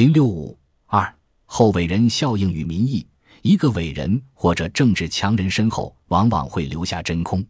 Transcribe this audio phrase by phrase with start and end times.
[0.00, 1.14] 零六五二
[1.44, 3.06] 后伟人效应与民意。
[3.42, 7.44] 一个伟人或者政治强人身后，往往会留下真空。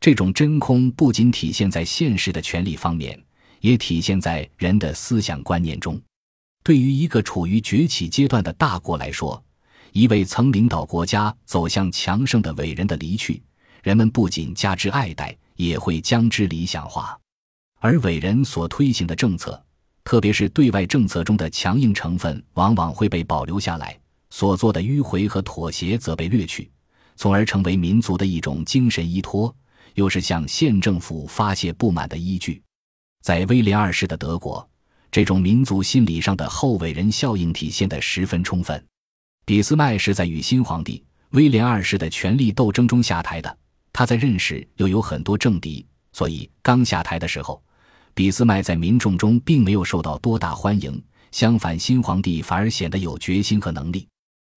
[0.00, 3.16] 这种真空不仅体现在现实的权力方面，
[3.60, 5.96] 也体现在人的思想观念中。
[6.64, 9.40] 对于一个处于崛起阶段的大国来说，
[9.92, 13.40] 一位曾领导国家走向强盛的伟人的离去，
[13.84, 17.16] 人们不仅加之爱戴，也会将之理想化。
[17.78, 19.63] 而伟人所推行的政策，
[20.04, 23.98] 特别是对外政策中的强硬成分，往往会被保留下来。
[24.30, 26.70] 所做的迂回和妥协则被掠去，
[27.16, 29.54] 从而成为民族的一种精神依托，
[29.94, 32.60] 又是向县政府发泄不满的依据。
[33.22, 34.68] 在威廉二世的德国，
[35.10, 38.84] 这种民族心理上的后伟人效应体现得十分充分。
[39.46, 43.56] 俾斯麦是在与新皇帝威廉二世的权力斗争中下台的，
[43.92, 47.62] 他在任时又有很多政敌，所以刚下台的时候，
[48.14, 51.02] 俾斯麦在民众中并没有受到多大欢迎。
[51.32, 54.06] 相反，新皇帝反而显得有决心和能力。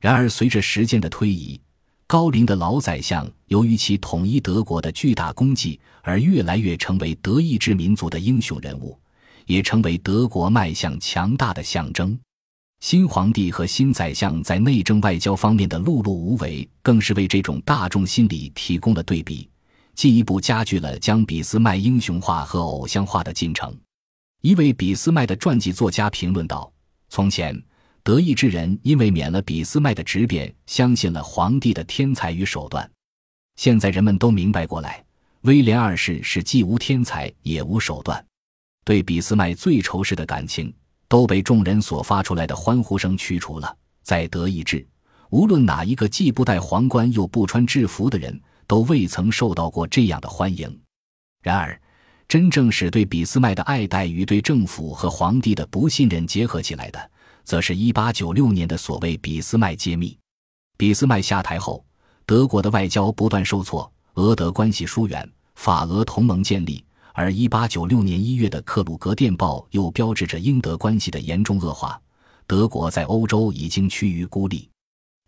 [0.00, 1.58] 然而，随着时间的推移，
[2.06, 8.98] 高龄的老宰相由于其统一德国的巨大功绩，而越来越成为德意志民族的英雄人物，
[9.46, 12.18] 也成为德国迈向强大的象征。
[12.80, 19.48] 新皇帝和新宰相在内政外交方面的碌碌无为，更是为这种大众心理提供了对比，
[19.98, 23.76] 进一步加剧了将俾斯麦英雄化和偶像化的进程。
[24.42, 26.72] 一位俾斯麦的传记作家评论道
[27.10, 27.60] ：“从前。”
[28.04, 32.88] 德意志人因为免了俾斯麦的职贬，相信了皇帝的天才与手段。
[33.56, 35.04] 现在人们都明白过来，
[35.40, 38.24] 威廉二世是既无天才也无手段。
[38.84, 40.72] 对俾斯麦最仇视的感情，
[41.08, 43.76] 都被众人所发出来的欢呼声驱除了。
[44.04, 44.86] 在德意志，
[45.30, 50.80] 无论哪一个既不戴皇冠又不穿制服的人，都未曾受到过这样的欢迎。
[51.42, 51.80] 然而，
[52.28, 57.10] 真正使对俾斯麦的爱戴与对政府和皇帝的不信任结合起来的。
[57.44, 60.14] 则是一八九六年的所谓俾斯麦揭秘。
[60.76, 61.82] 俾斯麦下台后，
[62.26, 66.84] 德国的外交不断受挫，俄德关系疏远，法俄同盟建立。
[67.14, 71.98] 而一八九六年一月的克鲁格电报又标志着英德关系的严重恶化，
[72.46, 74.68] 德国在欧洲已经趋于孤立。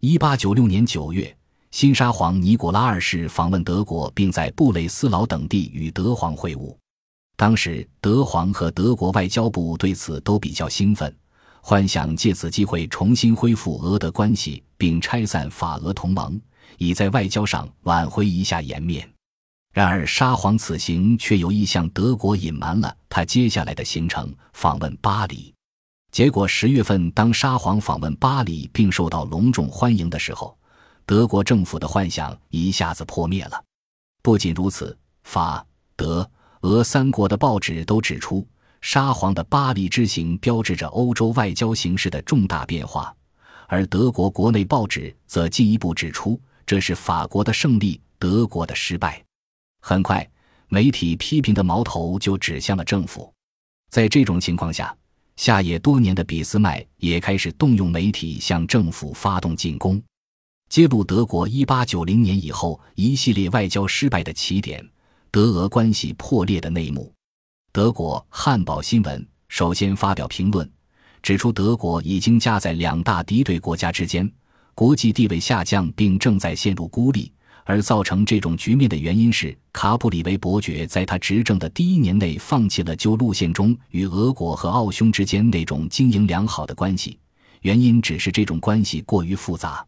[0.00, 1.34] 一八九六年九月，
[1.70, 6.76] 新沙皇尼古拉二世访问德国，并在布雷斯劳等地与德皇会晤。
[7.36, 11.14] 当时，德皇和德国外交部对此都比较兴奋。
[11.62, 16.40] 幻想借此机会重新恢复俄德关系，并拆散法俄同盟，
[16.76, 19.08] 以在外交上挽回一下颜面。
[19.72, 25.54] 然而，沙皇此行却有意向德国隐瞒了他接下来的行程——访问巴黎。
[26.10, 30.58] 结果，十月份当沙皇访问巴黎并受到隆重欢迎的时候，
[31.10, 33.64] 德国政府的幻想一下子破灭了。
[34.22, 35.66] 不仅如此，法、
[35.96, 38.46] 德、俄三国的报纸都指出。
[38.80, 43.12] 沙皇的巴黎之行标志着欧洲外交形势的重大变化，
[43.66, 49.20] 而德国国内报纸则进一步指出，这是法国的胜利，德国的失败。
[49.82, 50.24] 很快，
[50.68, 53.34] 媒体批评的矛头就指向了政府。
[53.90, 54.96] 在这种情况下，
[55.34, 60.00] 下野多年的俾斯麦也开始动用媒体向政府发动进攻，
[60.70, 64.88] 揭露德国1890年以后一系列外交失败的起点，
[65.32, 67.12] 德俄关系破裂的内幕。
[67.72, 70.70] 德国《汉堡新闻》首先发表评论，
[71.24, 74.30] 指出德国已经夹在两大敌对国家之间，
[74.72, 77.32] 国际地位下降，并正在陷入孤立。
[77.64, 87.18] 而造成这种局面的原因是卡普里维伯爵在他执政的第一年内放弃了旧路线中与俄国和奥匈之间那种经营良好的关系，
[87.62, 89.84] 原因只是这种关系过于复杂。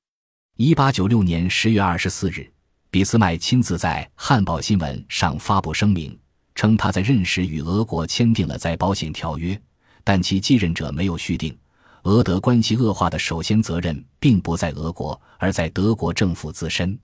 [0.58, 2.46] 一八九六年十月二十四日，
[2.90, 6.16] 俾斯麦亲自在《汉堡新闻》上发布声明。
[6.54, 9.58] 称他在任时与俄国签订了在保险条约，
[10.04, 11.56] 但其继任者没有续订。
[12.02, 16.96] 俄德关系恶化的首先责任并不在俄国，而在德国政府自身。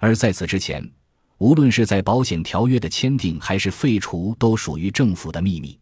[0.00, 0.84] 而在此之前，
[1.38, 5.78] 无论是在保险条约的签订还是废除，都属于政府的秘密。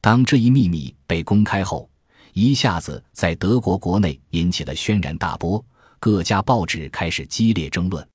[0.00, 1.90] 当这一秘密被公开后，
[2.32, 5.62] 一下子在德国国内引起了轩然大波，
[6.04, 8.06] 各家报纸开始激烈争论，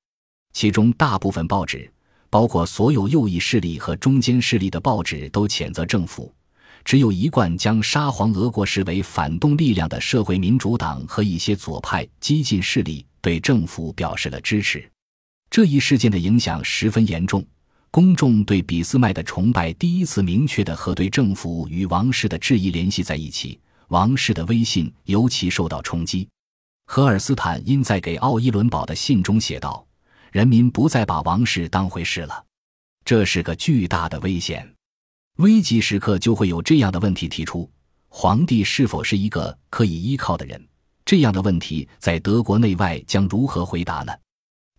[0.53, 1.91] 其中大部分报纸。
[2.29, 6.31] 包括所有右翼势力和中间势力的报纸都谴责政府，
[6.85, 14.87] 只有一贯将沙皇俄国视为反动力量的社会民主党和一些左派激进势力对政府表示了支持。
[15.49, 17.43] 这一事件的影响十分严重，
[17.89, 26.27] 公众对俾斯麦的崇拜第一次明确的和对政府与王室的质疑联系在一起，王室的威信尤其受到冲击。
[26.91, 29.85] 荷尔斯坦因在给奥伊伦堡的信中写道。
[30.31, 32.43] 人民不再把王室当回事了，
[33.05, 34.67] 这是个巨大的危险。
[35.37, 37.69] 危急时刻就会有这样的问题提出：
[38.07, 40.59] 皇帝是否是一个可以依靠的人？
[41.05, 44.11] 这样的问题在德国内外将如何回答呢？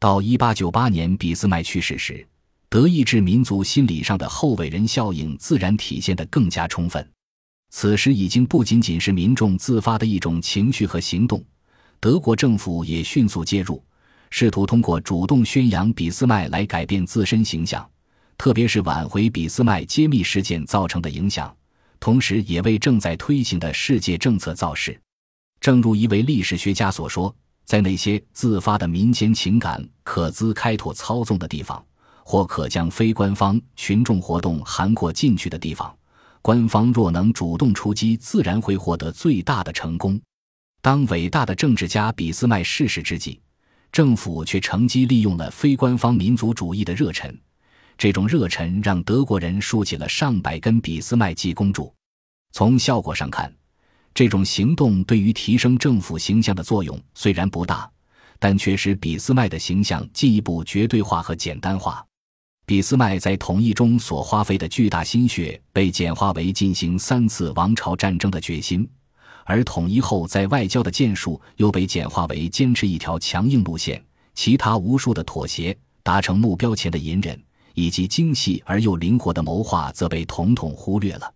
[0.00, 2.26] 到一八九八年俾斯麦去世时，
[2.68, 7.08] 德意志民族心理上的后伟人效应自然体现得更加充分。
[7.70, 11.40] 此时已经不仅仅是民众自发的一种情绪和行动，
[12.00, 13.84] 德国政府也迅速介入，
[14.30, 17.86] 试图通过主动宣扬俾斯麦来改变自身形象，
[18.38, 21.54] 特别是挽回俾斯麦揭秘事件造成的影响，
[22.00, 24.98] 同时也为正在推行的世界政策造势。
[25.60, 27.34] 正如一位历史学家所说，
[27.66, 31.84] 在那些自发的民间情感可资开拓操纵的地方，
[32.24, 35.94] 或可将非官方群众活动涵括进去的地方，
[36.40, 40.18] 官方若能主动出击，自然会获得最大的成功。
[40.82, 43.40] 当伟大的政治家俾斯麦逝世之际，
[43.92, 47.36] 政府却乘机利用了非官方民族主义的热忱，
[47.98, 51.92] 这种热忱让德国人竖起了上百根俾斯麦记公柱。
[52.52, 53.52] 从效果上看。
[54.12, 57.88] 这种行动对于提升政府形象的作用虽然不大，
[58.40, 62.04] 但却使俾斯麦的形象进一步绝对化和简单化。
[62.66, 68.86] 俾斯麦在统一中所花费的巨大心血被简化为进行三次王朝战争的决心，
[69.44, 74.02] 而统一后在外交的建树又被简化为坚持一条强硬路线，
[74.34, 77.40] 其他无数的妥协、达成目标前的隐忍，
[77.74, 81.32] 以及精细而又灵活的谋划则被统统忽略了。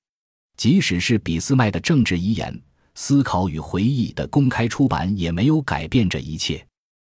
[0.56, 2.56] 即使是俾斯麦的政治遗言、
[2.94, 6.64] 思考与回忆的公开出版，也没有改变这一切。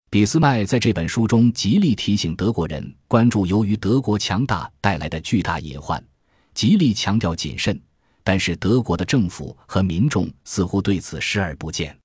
[0.09, 6.01] 俾斯麦在这本书中极力提醒德国人关注由于德国强大带来的巨大隐患，
[6.53, 7.77] 极力强调谨慎。
[8.25, 11.95] 但是德国的政府和民众似乎对此视而不见。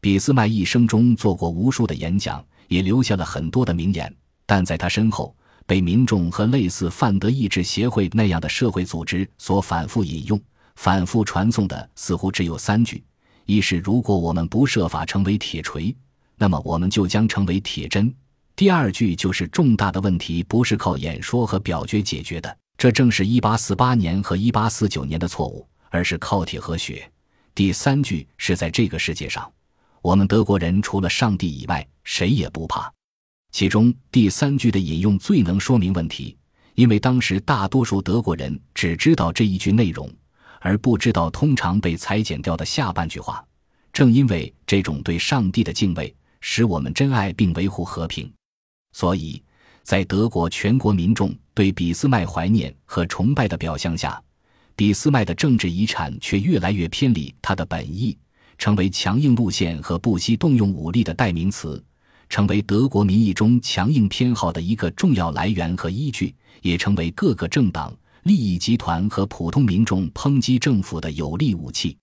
[0.00, 4.12] 俾斯麦一生中做过无数的演讲，也留下了很多的名言，
[4.46, 5.36] 但在他身后
[5.66, 10.40] 被民众和类似范德意志协会那样的社会组织所反复引用。
[10.76, 13.04] 反复传颂的似乎只有三句：
[13.44, 15.94] 一是如果我们不设法成为铁锤，
[16.36, 18.08] 那么我们就将成为铁针；
[18.56, 27.02] 第二句就是重大的问题不是靠演说和表决解决的，这正是一八四八年和一八四九年的错误，而是靠铁和血；
[27.52, 29.52] 第三句是在这个世界上，
[30.00, 32.90] 我们德国人除了上帝以外谁也不怕。
[33.50, 36.38] 其中第三句的引用最能说明问题，
[36.76, 40.08] 因为当时大多数德国人只知道这一句内容。
[40.60, 43.44] 而不知道通常被裁剪掉的下半句话。
[43.92, 48.28] 正因为这种对上帝的敬畏，使我们珍爱并维护和平。
[48.92, 49.40] 所以，
[49.88, 54.22] 在德国全国民众对俾斯麦怀念和崇拜的表象下，
[54.76, 58.14] 俾斯麦的政治遗产却越来越偏离他的本意，
[58.58, 61.82] 成为强硬路线和不惜动用武力的代名词，
[62.28, 67.90] 成为德国民意中强硬偏好的一个重要来源和依据，也成为各个政党。
[68.24, 71.96] 利益集团和普通民众抨击政府的有力武器。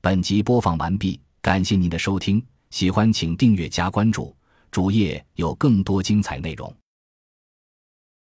[0.00, 4.34] 本集播放完毕，感谢您的收听，喜欢请订阅加关注，
[4.70, 6.72] 主页有更多精彩内容。